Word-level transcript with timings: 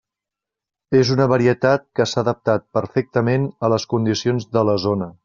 És 0.99 1.11
una 1.15 1.27
varietat 1.33 1.85
que 1.99 2.07
s'ha 2.11 2.21
adaptat 2.23 2.65
perfectament 2.79 3.49
a 3.69 3.73
les 3.75 3.87
condicions 3.93 4.53
de 4.59 4.65
la 4.73 4.79
zona. 4.89 5.17